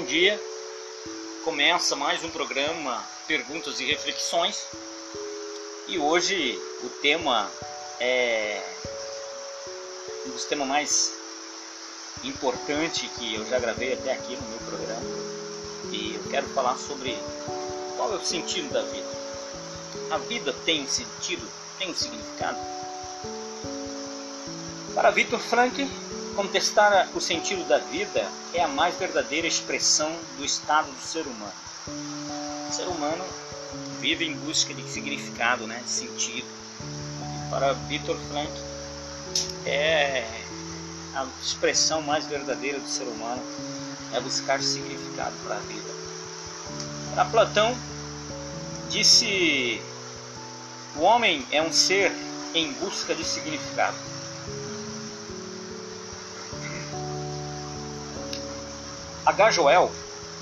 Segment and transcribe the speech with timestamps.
[0.00, 0.40] bom dia.
[1.44, 4.66] Começa mais um programa Perguntas e Reflexões.
[5.88, 7.50] E hoje o tema
[8.00, 8.62] é
[10.26, 11.12] um dos temas mais
[12.24, 15.06] importantes que eu já gravei até aqui no meu programa.
[15.92, 17.14] E eu quero falar sobre
[17.98, 19.08] qual é o sentido da vida.
[20.12, 21.46] A vida tem sentido,
[21.78, 22.58] tem um significado?
[24.94, 25.84] Para Victor Frankl,
[26.34, 31.54] Contestar o sentido da vida é a mais verdadeira expressão do estado do ser humano.
[32.68, 33.24] O ser humano
[34.00, 36.48] vive em busca de significado, né, de sentido.
[37.50, 38.52] Para Viktor Frank,
[39.66, 40.24] é
[41.14, 43.42] a expressão mais verdadeira do ser humano
[44.12, 45.90] é buscar significado para a vida.
[47.14, 47.76] Para Platão,
[48.88, 49.80] disse:
[50.96, 52.12] o homem é um ser
[52.54, 53.96] em busca de significado.
[59.24, 59.50] H.
[59.50, 59.92] Joel,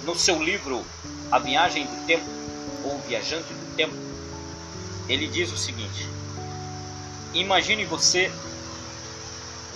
[0.05, 0.87] no seu livro
[1.31, 2.27] A Viagem do Tempo,
[2.85, 3.95] ou Viajante do Tempo,
[5.09, 6.09] ele diz o seguinte:
[7.35, 8.31] Imagine você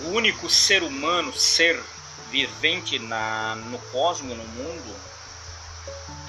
[0.05, 1.81] o único ser humano, ser
[2.29, 4.95] vivente na, no cosmos, no mundo,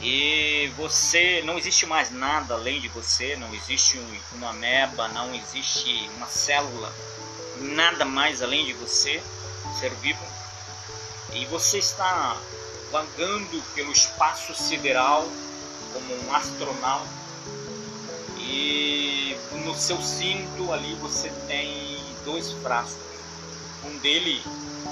[0.01, 3.99] e você não existe mais nada além de você, não existe
[4.33, 6.93] uma ameba, não existe uma célula,
[7.59, 9.23] nada mais além de você,
[9.79, 10.25] ser vivo,
[11.33, 12.37] e você está
[12.95, 15.27] vagando pelo espaço sideral
[15.93, 17.09] como um astronauta
[18.39, 23.03] e no seu cinto ali você tem dois frascos.
[23.85, 24.41] Um dele,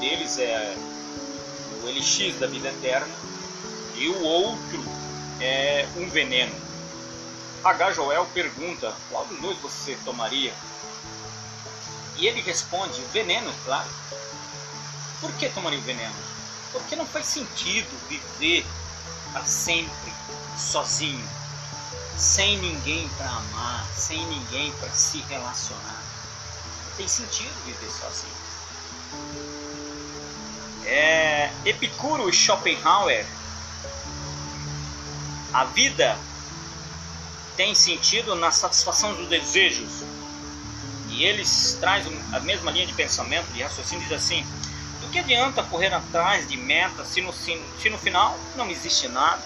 [0.01, 0.75] deles é
[1.85, 3.15] o elixir da vida eterna
[3.95, 4.85] e o outro
[5.41, 6.57] é um veneno.
[7.63, 7.93] H.
[7.93, 10.53] Joel pergunta qual dos dois você tomaria?
[12.19, 13.89] E ele responde: veneno, claro.
[15.21, 16.42] Por que tomaria o veneno?
[16.73, 18.67] Porque não faz sentido viver
[19.33, 20.13] para sempre
[20.57, 21.29] sozinho,
[22.17, 26.03] sem ninguém para amar, sem ninguém para se relacionar.
[26.87, 28.43] Não tem sentido viver sozinho.
[30.85, 33.27] É, Epicuro e Schopenhauer,
[35.53, 36.19] a vida
[37.57, 40.05] tem sentido na satisfação dos desejos.
[41.09, 44.45] E eles trazem a mesma linha de pensamento, de raciocínio, diz assim:
[45.13, 47.55] que adianta correr atrás de metas se no, se,
[47.91, 49.43] no final não existe nada?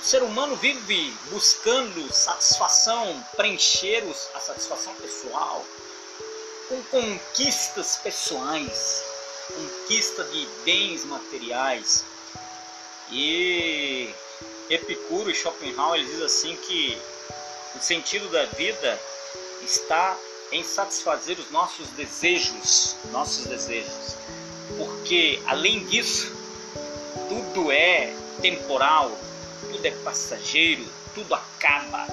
[0.00, 4.02] O ser humano vive buscando satisfação, preencher
[4.34, 5.64] a satisfação pessoal
[6.68, 9.04] com conquistas pessoais,
[9.54, 12.04] conquista de bens materiais.
[13.10, 14.14] E
[14.70, 16.98] Epicuro e Schopenhauer dizem assim que
[17.76, 18.98] o sentido da vida
[19.62, 20.16] está
[20.52, 24.16] em satisfazer os nossos desejos, nossos desejos.
[24.76, 26.32] Porque além disso,
[27.28, 29.10] tudo é temporal,
[29.70, 30.84] tudo é passageiro,
[31.14, 32.06] tudo acaba.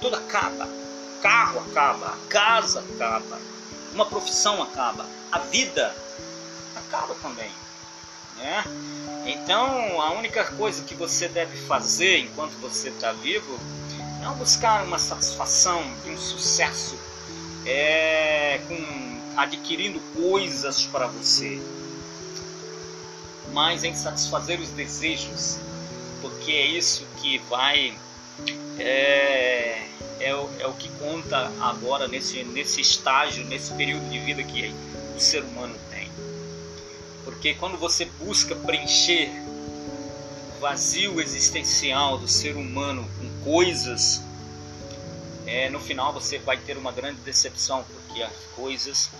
[0.00, 0.66] Tudo acaba.
[0.66, 3.40] O carro acaba, a casa acaba,
[3.94, 5.94] uma profissão acaba, a vida
[6.76, 7.50] acaba também.
[8.36, 8.64] Né?
[9.24, 13.58] Então, a única coisa que você deve fazer enquanto você está vivo
[14.22, 16.98] é buscar uma satisfação, um sucesso
[17.64, 18.76] é, com,
[19.36, 21.60] adquirindo coisas para você,
[23.52, 25.58] mas em satisfazer os desejos,
[26.20, 27.96] porque é isso que vai
[28.78, 29.86] é,
[30.20, 34.74] é, o, é o que conta agora nesse, nesse estágio, nesse período de vida que
[35.16, 36.10] o ser humano tem.
[37.24, 39.30] Porque quando você busca preencher
[40.56, 44.23] o vazio existencial do ser humano com coisas
[45.46, 49.10] é, no final você vai ter uma grande decepção, porque as coisas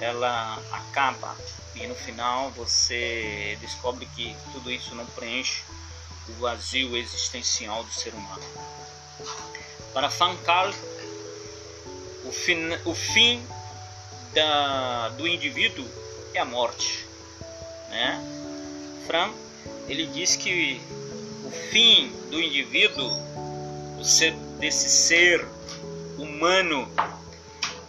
[0.00, 1.36] ela acaba
[1.74, 5.62] e no final você descobre que tudo isso não preenche
[6.28, 8.42] o vazio existencial do ser humano.
[9.92, 10.70] Para Fancal,
[12.24, 13.46] o fim, o fim
[14.32, 15.86] da, do indivíduo
[16.34, 17.06] é a morte.
[17.88, 18.20] Né?
[19.06, 19.30] Fran,
[19.88, 20.80] ele diz que
[21.44, 23.10] o fim do indivíduo,
[24.04, 25.46] ser, desse ser
[26.18, 26.88] humano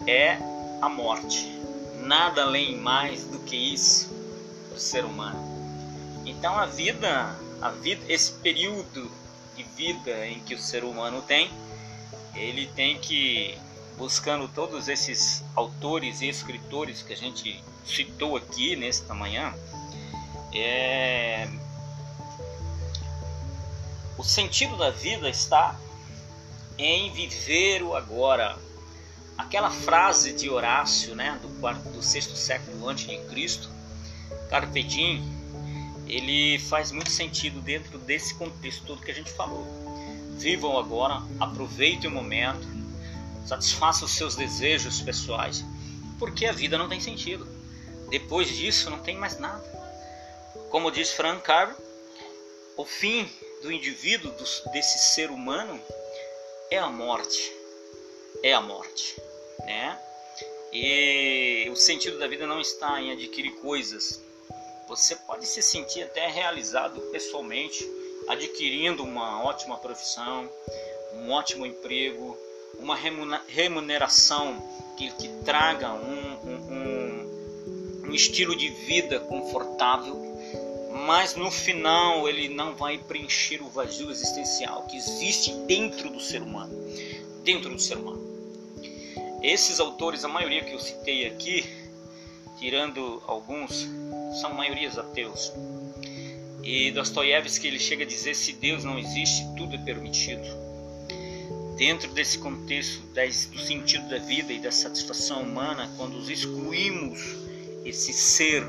[0.07, 0.37] é
[0.81, 1.51] a morte.
[1.99, 4.09] Nada além mais do que isso
[4.69, 5.39] para o ser humano.
[6.25, 9.11] Então a vida, a vida, esse período
[9.55, 11.49] de vida em que o ser humano tem,
[12.35, 13.57] ele tem que
[13.97, 19.53] buscando todos esses autores e escritores que a gente citou aqui nesta manhã,
[20.53, 21.47] é...
[24.17, 25.79] o sentido da vida está
[26.77, 28.57] em viver o agora.
[29.37, 33.69] Aquela frase de Horácio, né, do quarto do sexto século antes de Cristo,
[34.49, 35.21] Carpe diem,
[36.07, 39.65] ele faz muito sentido dentro desse contexto todo que a gente falou.
[40.37, 42.65] Vivam agora, aproveitem o momento,
[43.45, 45.65] satisfaçam os seus desejos pessoais,
[46.17, 47.47] porque a vida não tem sentido.
[48.09, 49.63] Depois disso não tem mais nada.
[50.69, 51.75] Como diz Frank Carver,
[52.77, 53.29] o fim
[53.61, 54.33] do indivíduo,
[54.71, 55.79] desse ser humano,
[56.71, 57.51] é a morte.
[58.43, 59.21] É a morte,
[59.65, 59.99] né?
[60.71, 64.21] E o sentido da vida não está em adquirir coisas.
[64.87, 67.89] Você pode se sentir até realizado pessoalmente,
[68.27, 70.49] adquirindo uma ótima profissão,
[71.13, 72.37] um ótimo emprego,
[72.77, 72.95] uma
[73.47, 74.61] remuneração
[74.97, 80.34] que te traga um, um, um estilo de vida confortável,
[81.05, 86.41] mas no final ele não vai preencher o vazio existencial que existe dentro do ser
[86.41, 86.73] humano.
[87.43, 88.23] Dentro do ser humano.
[89.43, 91.63] Esses autores, a maioria que eu citei aqui,
[92.57, 93.87] tirando alguns,
[94.41, 95.51] são maiorias ateus.
[96.63, 100.65] E Dostoiévski ele chega a dizer: se Deus não existe, tudo é permitido.
[101.77, 103.01] Dentro desse contexto
[103.51, 107.21] do sentido da vida e da satisfação humana, quando excluímos
[107.83, 108.65] esse ser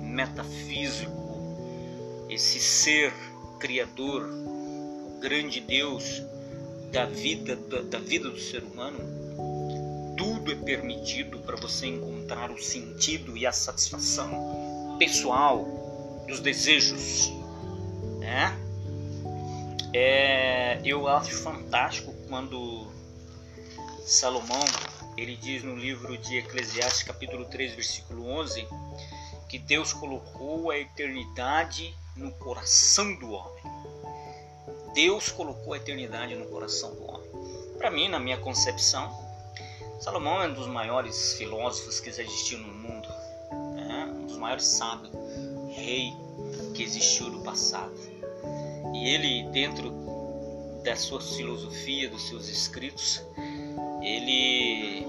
[0.00, 1.17] metafísico,
[2.28, 3.12] esse ser
[3.58, 6.22] criador, o grande Deus
[6.92, 8.98] da vida da vida do ser humano,
[10.16, 17.30] tudo é permitido para você encontrar o sentido e a satisfação pessoal dos desejos,
[18.18, 18.56] né?
[19.92, 22.86] É, eu acho fantástico quando
[24.04, 24.64] Salomão
[25.16, 28.66] ele diz no livro de Eclesiastes capítulo 3 versículo 11
[29.48, 33.62] que Deus colocou a eternidade no coração do homem.
[34.92, 37.28] Deus colocou a eternidade no coração do homem.
[37.78, 39.08] Para mim, na minha concepção,
[40.00, 43.08] Salomão é um dos maiores filósofos que já existiu no mundo,
[43.76, 44.12] né?
[44.16, 45.12] um dos maiores sábios,
[45.70, 46.12] rei
[46.74, 47.94] que existiu no passado.
[48.94, 49.92] E ele, dentro
[50.82, 53.22] da sua filosofia, dos seus escritos,
[54.02, 55.06] ele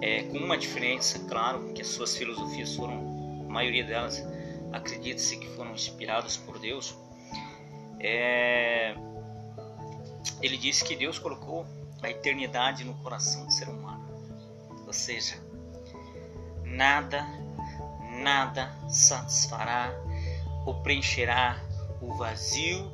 [0.00, 2.94] é com uma diferença, claro, que as suas filosofias foram,
[3.48, 4.22] a maioria delas,
[4.72, 6.94] acredita-se que foram inspiradas por Deus.
[7.98, 8.94] É,
[10.42, 11.66] ele disse que Deus colocou
[12.02, 14.06] a eternidade no coração do ser humano.
[14.86, 15.36] Ou seja,
[16.64, 17.26] nada,
[18.22, 19.90] nada satisfará
[20.64, 21.60] ou preencherá
[22.00, 22.92] o vazio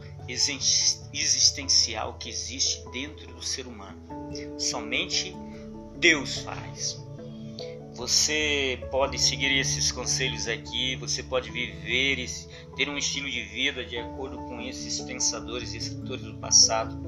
[1.12, 4.00] existencial que existe dentro do ser humano.
[4.58, 5.34] Somente
[5.96, 7.01] Deus faz.
[7.94, 12.26] Você pode seguir esses conselhos aqui, você pode viver e
[12.76, 16.98] ter um estilo de vida de acordo com esses pensadores e escritores do passado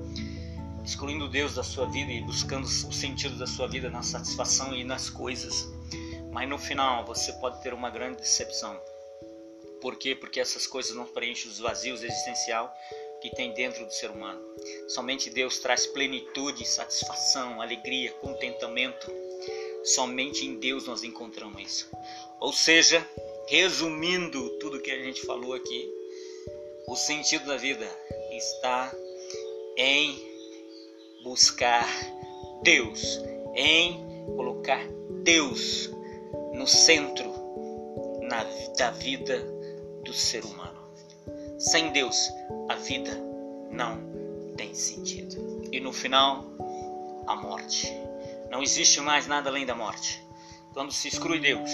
[0.85, 4.85] excluindo Deus da sua vida e buscando o sentido da sua vida na satisfação e
[4.85, 5.67] nas coisas.
[6.31, 8.79] Mas no final você pode ter uma grande decepção.
[9.81, 10.15] Por quê?
[10.15, 12.73] Porque essas coisas não preenchem os vazios existencial
[13.23, 14.41] que tem dentro do ser humano.
[14.89, 19.11] Somente Deus traz plenitude, satisfação, alegria, contentamento.
[19.85, 21.91] Somente em Deus nós encontramos isso.
[22.41, 23.07] Ou seja,
[23.47, 25.93] resumindo tudo que a gente falou aqui,
[26.89, 27.87] o sentido da vida
[28.33, 28.95] está
[29.77, 30.35] em
[31.23, 31.87] buscar
[32.63, 33.21] Deus,
[33.55, 34.03] em
[34.37, 34.87] colocar
[35.23, 35.91] Deus
[36.53, 37.33] no centro
[38.23, 38.45] na,
[38.77, 39.39] da vida
[40.03, 40.79] do ser humano.
[41.59, 42.17] Sem Deus,
[42.69, 43.13] a vida
[43.71, 43.99] não
[44.57, 45.63] tem sentido.
[45.73, 46.45] E no final,
[47.27, 47.93] a morte.
[48.55, 50.25] Não existe mais nada além da morte.
[50.73, 51.69] Quando se exclui Deus,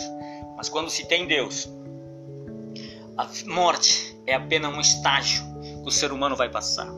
[0.57, 1.69] mas quando se tem Deus,
[3.19, 6.91] a morte é apenas um estágio que o ser humano vai passar.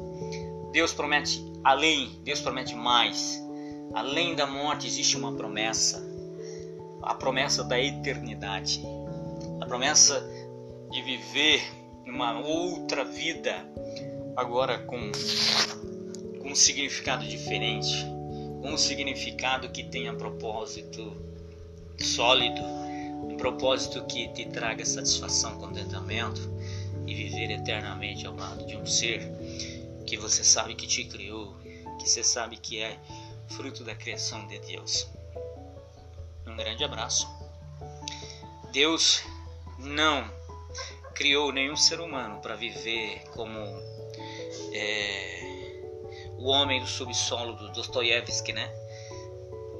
[0.70, 3.42] Deus promete além, Deus promete mais.
[3.92, 6.00] Além da morte existe uma promessa,
[7.02, 8.80] a promessa da eternidade,
[9.60, 10.24] a promessa
[10.92, 11.60] de viver
[12.06, 13.56] uma outra vida,
[14.36, 15.10] agora com,
[16.40, 18.21] com um significado diferente,
[18.62, 21.16] um significado que tenha propósito
[21.98, 26.40] sólido, um propósito que te traga satisfação, contentamento
[27.06, 29.28] e viver eternamente ao lado de um ser
[30.06, 31.56] que você sabe que te criou,
[31.98, 32.98] que você sabe que é
[33.48, 35.08] fruto da criação de Deus.
[36.46, 37.28] Um grande abraço.
[38.72, 39.22] Deus
[39.78, 40.30] não
[41.14, 43.58] criou nenhum ser humano para viver como
[44.72, 45.51] é,
[46.42, 48.68] o homem do subsolo do Dostoiévski, né?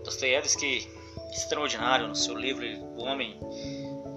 [0.04, 0.88] Dostoiévski,
[1.33, 2.64] extraordinário no seu livro,
[2.97, 3.37] O Homem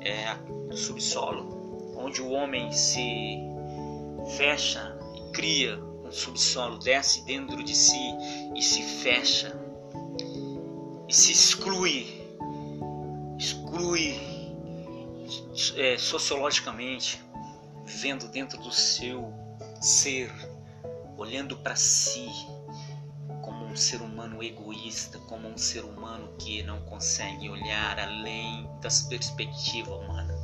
[0.02, 0.36] é,
[0.70, 3.40] do Subsolo, onde o homem se
[4.38, 8.14] fecha e cria um subsolo, desce dentro de si
[8.56, 9.60] e se fecha
[11.08, 12.22] e se exclui,
[13.40, 14.20] exclui
[15.78, 17.20] é, sociologicamente,
[17.86, 19.34] vivendo dentro do seu
[19.82, 20.32] ser,
[21.18, 22.28] olhando para si
[23.42, 29.04] como um ser humano egoísta, como um ser humano que não consegue olhar além das
[29.04, 30.40] perspectivas humanas.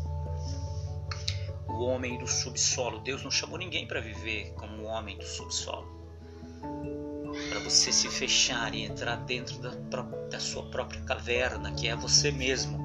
[1.67, 5.99] O homem do subsolo, Deus não chamou ninguém para viver como o homem do subsolo.
[7.49, 9.71] Para você se fechar e entrar dentro da,
[10.29, 12.79] da sua própria caverna, que é você mesmo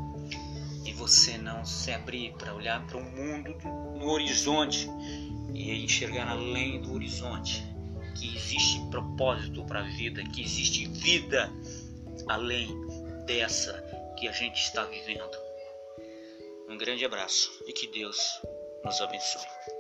[0.85, 3.55] e você não se abrir para olhar para o mundo
[3.99, 4.89] no horizonte
[5.53, 7.76] e enxergar além do horizonte
[8.19, 11.53] que existe propósito para a vida, que existe vida
[12.29, 12.69] além
[13.27, 13.83] dessa
[14.19, 15.37] que a gente está vivendo.
[16.69, 18.41] Um grande abraço e que Deus
[18.85, 19.76] nos abençoe.